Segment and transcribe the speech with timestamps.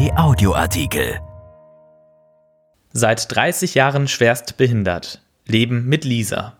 [0.00, 1.20] Kai Audioartikel.
[2.90, 5.20] Seit 30 Jahren schwerst behindert.
[5.46, 6.56] Leben mit Lisa.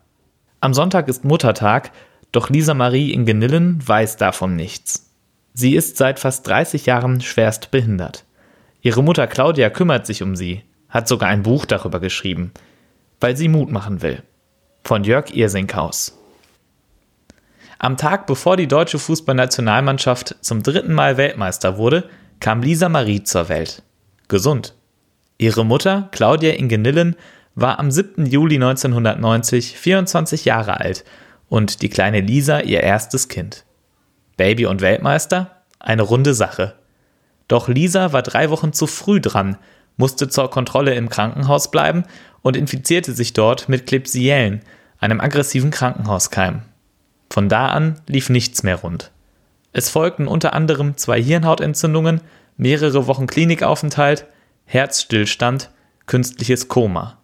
[0.61, 1.91] Am Sonntag ist Muttertag,
[2.33, 5.11] doch Lisa Marie in Genillen weiß davon nichts.
[5.55, 8.27] Sie ist seit fast 30 Jahren schwerst behindert.
[8.83, 12.53] Ihre Mutter Claudia kümmert sich um sie, hat sogar ein Buch darüber geschrieben,
[13.21, 14.23] weil sie Mut machen will.
[14.85, 16.19] Von Jörg Irsinkhaus.
[17.79, 23.51] Am Tag bevor die deutsche Fußballnationalmannschaft zum dritten Mal Weltmeister wurde, kam Lisa Marie zur
[23.51, 23.83] Welt.
[24.29, 24.75] Gesund.
[25.37, 27.17] Ihre Mutter, Claudia Ingenillen,
[27.55, 28.25] war am 7.
[28.27, 31.05] Juli 1990 24 Jahre alt
[31.49, 33.65] und die kleine Lisa ihr erstes Kind.
[34.39, 35.63] Baby und Weltmeister?
[35.79, 36.75] Eine runde Sache.
[37.47, 39.59] Doch Lisa war drei Wochen zu früh dran,
[39.97, 42.05] musste zur Kontrolle im Krankenhaus bleiben
[42.41, 44.63] und infizierte sich dort mit Klebsiellen,
[44.99, 46.63] einem aggressiven Krankenhauskeim.
[47.29, 49.11] Von da an lief nichts mehr rund.
[49.73, 52.21] Es folgten unter anderem zwei Hirnhautentzündungen,
[52.57, 54.27] mehrere Wochen Klinikaufenthalt,
[54.65, 55.71] Herzstillstand,
[56.07, 57.19] künstliches Koma.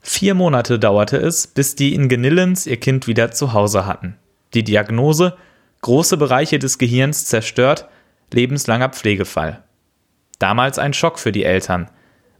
[0.00, 4.16] Vier Monate dauerte es, bis die in Genillens ihr Kind wieder zu Hause hatten.
[4.52, 5.36] Die Diagnose:
[5.80, 7.88] große Bereiche des Gehirns zerstört,
[8.32, 9.62] lebenslanger Pflegefall.
[10.38, 11.88] Damals ein Schock für die Eltern.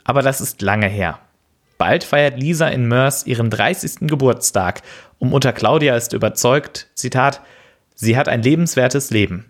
[0.04, 1.18] Aber das ist lange her.
[1.78, 4.08] Bald feiert Lisa in Mörs ihren 30.
[4.08, 4.82] Geburtstag.
[5.18, 7.40] Und Mutter Claudia ist überzeugt, Zitat,
[7.94, 9.46] sie hat ein lebenswertes Leben.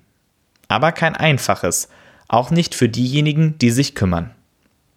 [0.68, 1.88] Aber kein einfaches,
[2.28, 4.30] auch nicht für diejenigen, die sich kümmern.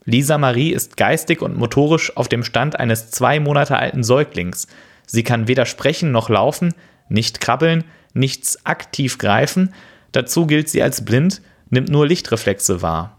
[0.06, 4.68] Lisa Marie ist geistig und motorisch auf dem Stand eines zwei Monate alten Säuglings.
[5.06, 6.74] Sie kann weder sprechen noch laufen,
[7.10, 9.74] nicht krabbeln, nichts aktiv greifen,
[10.14, 13.18] dazu gilt sie als blind, nimmt nur Lichtreflexe wahr.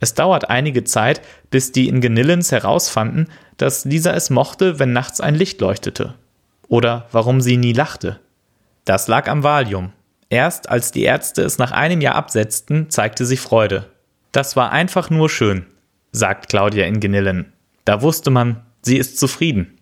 [0.00, 5.20] Es dauert einige Zeit, bis die in Genillens herausfanden, dass Lisa es mochte, wenn nachts
[5.20, 6.14] ein Licht leuchtete.
[6.68, 8.20] Oder warum sie nie lachte.
[8.88, 9.92] Das lag am Valium.
[10.30, 13.84] Erst als die Ärzte es nach einem Jahr absetzten, zeigte sie Freude.
[14.32, 15.66] Das war einfach nur schön,
[16.10, 17.52] sagt Claudia in Genillen.
[17.84, 19.78] Da wusste man, sie ist zufrieden.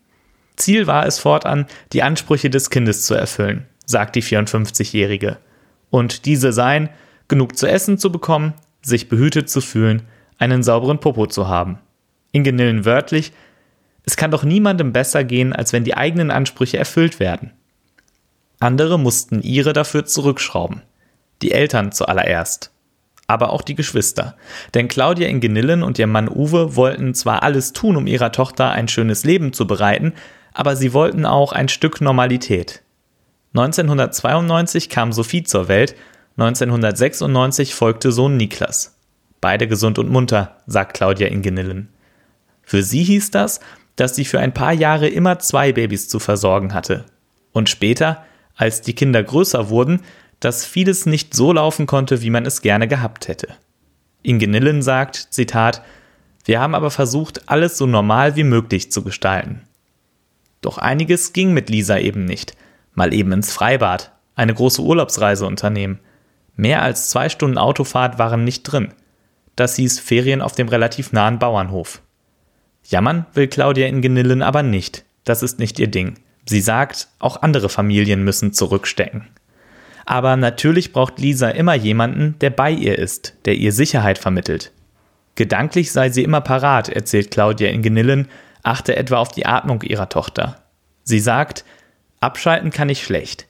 [0.57, 5.37] Ziel war es fortan, die Ansprüche des Kindes zu erfüllen, sagt die 54-Jährige.
[5.91, 6.89] Und diese seien,
[7.29, 10.03] genug zu essen zu bekommen, sich behütet zu fühlen,
[10.39, 11.79] einen sauberen Popo zu haben.
[12.33, 13.33] In Genillen wörtlich,
[14.05, 17.53] es kann doch niemandem besser gehen, als wenn die eigenen Ansprüche erfüllt werden.
[18.59, 20.83] Andere mussten ihre dafür zurückschrauben.
[21.43, 22.71] Die Eltern zuallererst.
[23.27, 24.37] Aber auch die Geschwister.
[24.75, 28.71] Denn Claudia in Genillen und ihr Mann Uwe wollten zwar alles tun, um ihrer Tochter
[28.71, 30.13] ein schönes Leben zu bereiten,
[30.55, 32.83] aber sie wollten auch ein Stück Normalität.
[33.55, 35.97] 1992 kam Sophie zur Welt
[36.39, 38.95] 1996 folgte Sohn Niklas.
[39.41, 41.89] Beide gesund und munter, sagt Claudia Ingenillen.
[42.63, 43.61] Für sie hieß das,
[43.97, 47.07] dass sie für ein paar Jahre immer zwei Babys zu versorgen hatte.
[47.53, 48.23] Und später,
[48.57, 50.03] als die Kinder größer wurden,
[50.41, 53.49] dass vieles nicht so laufen konnte, wie man es gerne gehabt hätte.
[54.23, 55.83] Ingenillen sagt, Zitat,
[56.45, 59.63] wir haben aber versucht, alles so normal wie möglich zu gestalten.
[60.61, 62.57] Doch einiges ging mit Lisa eben nicht.
[62.95, 66.01] Mal eben ins Freibad, eine große Urlaubsreise unternehmen,
[66.57, 68.89] Mehr als zwei Stunden Autofahrt waren nicht drin.
[69.57, 72.01] Das hieß Ferien auf dem relativ nahen Bauernhof.
[72.83, 75.05] Jammern will Claudia in Genillen aber nicht.
[75.25, 76.19] Das ist nicht ihr Ding.
[76.49, 79.29] Sie sagt, auch andere Familien müssen zurückstecken.
[80.05, 84.73] Aber natürlich braucht Lisa immer jemanden, der bei ihr ist, der ihr Sicherheit vermittelt.
[85.35, 88.29] Gedanklich sei sie immer parat, erzählt Claudia in Genillen,
[88.63, 90.63] achte etwa auf die Atmung ihrer Tochter.
[91.03, 91.65] Sie sagt,
[92.21, 93.47] abschalten kann ich schlecht.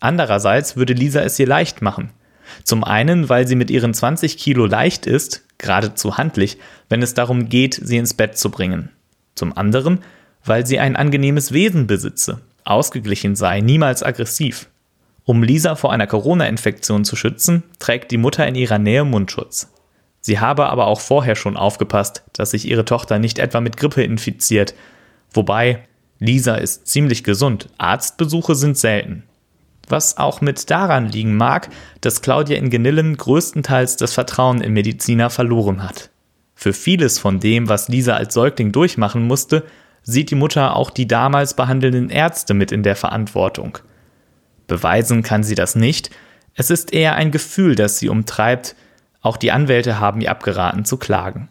[0.00, 2.10] Andererseits würde Lisa es ihr leicht machen.
[2.64, 6.58] Zum einen, weil sie mit ihren 20 Kilo leicht ist, geradezu handlich,
[6.88, 8.90] wenn es darum geht, sie ins Bett zu bringen.
[9.34, 10.00] Zum anderen,
[10.44, 14.68] weil sie ein angenehmes Wesen besitze, ausgeglichen sei, niemals aggressiv.
[15.24, 19.72] Um Lisa vor einer Corona-Infektion zu schützen, trägt die Mutter in ihrer Nähe Mundschutz.
[20.20, 24.02] Sie habe aber auch vorher schon aufgepasst, dass sich ihre Tochter nicht etwa mit Grippe
[24.02, 24.74] infiziert.
[25.32, 25.86] Wobei,
[26.18, 29.24] Lisa ist ziemlich gesund, Arztbesuche sind selten
[29.88, 31.68] was auch mit daran liegen mag,
[32.00, 36.10] dass Claudia in Genillen größtenteils das Vertrauen in Mediziner verloren hat.
[36.54, 39.64] Für vieles von dem, was Lisa als Säugling durchmachen musste,
[40.02, 43.78] sieht die Mutter auch die damals behandelnden Ärzte mit in der Verantwortung.
[44.66, 46.10] Beweisen kann sie das nicht,
[46.54, 48.76] es ist eher ein Gefühl, das sie umtreibt,
[49.20, 51.48] auch die Anwälte haben ihr abgeraten zu klagen.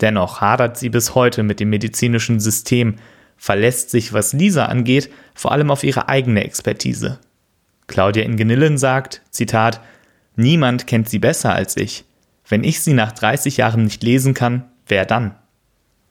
[0.00, 2.96] Dennoch hadert sie bis heute mit dem medizinischen System,
[3.36, 7.18] verlässt sich, was Lisa angeht, vor allem auf ihre eigene Expertise.
[7.86, 9.80] Claudia Ingenillen sagt, Zitat,
[10.36, 12.04] Niemand kennt sie besser als ich.
[12.48, 15.34] Wenn ich sie nach 30 Jahren nicht lesen kann, wer dann?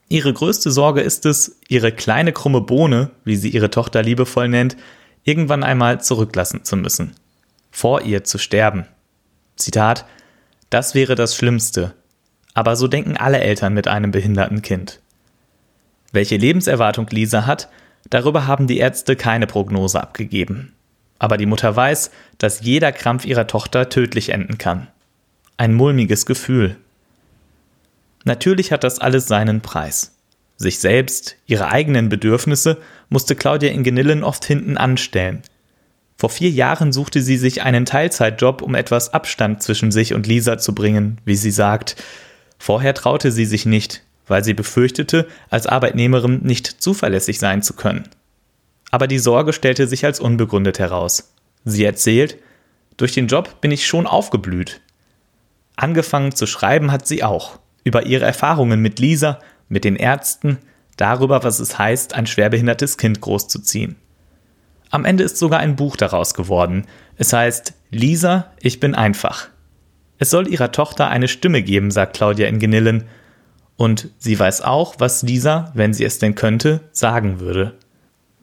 [0.10, 4.78] Ihre größte Sorge ist es, ihre kleine krumme Bohne, wie sie ihre Tochter liebevoll nennt,
[5.24, 7.14] irgendwann einmal zurücklassen zu müssen.
[7.72, 8.86] Vor ihr zu sterben.
[9.58, 10.06] Zitat,
[10.70, 11.94] das wäre das Schlimmste,
[12.54, 15.02] aber so denken alle Eltern mit einem behinderten Kind.
[16.14, 17.70] Welche Lebenserwartung Lisa hat,
[18.10, 20.74] darüber haben die Ärzte keine Prognose abgegeben.
[21.20, 24.88] Aber die Mutter weiß, dass jeder Krampf ihrer Tochter tödlich enden kann.
[25.58, 26.78] Ein mulmiges Gefühl.
[28.28, 30.18] Natürlich hat das alles seinen Preis.
[30.58, 32.78] Sich selbst, ihre eigenen Bedürfnisse
[33.08, 35.44] musste Claudia in Genillen oft hinten anstellen.
[36.18, 40.58] Vor vier Jahren suchte sie sich einen Teilzeitjob, um etwas Abstand zwischen sich und Lisa
[40.58, 41.96] zu bringen, wie sie sagt.
[42.60, 48.10] Vorher traute sie sich nicht, weil sie befürchtete, als Arbeitnehmerin nicht zuverlässig sein zu können.
[48.92, 51.32] Aber die Sorge stellte sich als unbegründet heraus.
[51.64, 52.40] Sie erzählt,
[52.98, 54.82] durch den Job bin ich schon aufgeblüht.
[55.78, 59.40] Angefangen zu schreiben hat sie auch, über ihre Erfahrungen mit Lisa,
[59.70, 60.58] mit den Ärzten,
[60.98, 63.96] darüber, was es heißt, ein schwerbehindertes Kind großzuziehen.
[64.90, 66.86] Am Ende ist sogar ein Buch daraus geworden.
[67.18, 69.48] Es heißt Lisa, ich bin einfach.
[70.20, 73.06] Es soll ihrer Tochter eine Stimme geben, sagt Claudia in Genillen,
[73.78, 77.78] und sie weiß auch, was Lisa, wenn sie es denn könnte, sagen würde.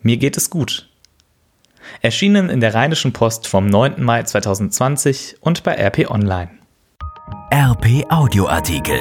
[0.01, 0.89] Mir geht es gut.
[2.01, 4.03] Erschienen in der Rheinischen Post vom 9.
[4.03, 6.51] Mai 2020 und bei RP Online.
[7.53, 9.01] RP Audioartikel.